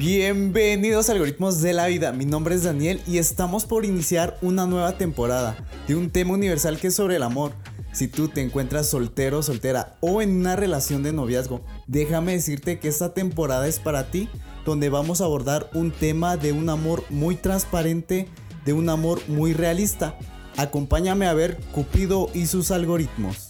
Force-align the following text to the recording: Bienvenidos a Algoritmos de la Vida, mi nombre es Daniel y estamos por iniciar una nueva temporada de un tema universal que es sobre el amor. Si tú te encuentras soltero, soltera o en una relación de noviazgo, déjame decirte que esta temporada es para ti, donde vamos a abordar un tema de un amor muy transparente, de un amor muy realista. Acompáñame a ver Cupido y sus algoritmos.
Bienvenidos 0.00 1.10
a 1.10 1.12
Algoritmos 1.12 1.60
de 1.60 1.74
la 1.74 1.86
Vida, 1.86 2.10
mi 2.12 2.24
nombre 2.24 2.54
es 2.54 2.62
Daniel 2.62 3.02
y 3.06 3.18
estamos 3.18 3.66
por 3.66 3.84
iniciar 3.84 4.38
una 4.40 4.66
nueva 4.66 4.96
temporada 4.96 5.58
de 5.86 5.94
un 5.94 6.08
tema 6.08 6.32
universal 6.32 6.78
que 6.78 6.86
es 6.86 6.94
sobre 6.94 7.16
el 7.16 7.22
amor. 7.22 7.52
Si 7.92 8.08
tú 8.08 8.28
te 8.28 8.40
encuentras 8.40 8.88
soltero, 8.88 9.42
soltera 9.42 9.98
o 10.00 10.22
en 10.22 10.40
una 10.40 10.56
relación 10.56 11.02
de 11.02 11.12
noviazgo, 11.12 11.60
déjame 11.86 12.32
decirte 12.32 12.78
que 12.78 12.88
esta 12.88 13.12
temporada 13.12 13.68
es 13.68 13.78
para 13.78 14.10
ti, 14.10 14.30
donde 14.64 14.88
vamos 14.88 15.20
a 15.20 15.24
abordar 15.26 15.68
un 15.74 15.90
tema 15.90 16.38
de 16.38 16.52
un 16.52 16.70
amor 16.70 17.04
muy 17.10 17.36
transparente, 17.36 18.26
de 18.64 18.72
un 18.72 18.88
amor 18.88 19.20
muy 19.28 19.52
realista. 19.52 20.16
Acompáñame 20.56 21.26
a 21.26 21.34
ver 21.34 21.58
Cupido 21.72 22.30
y 22.32 22.46
sus 22.46 22.70
algoritmos. 22.70 23.49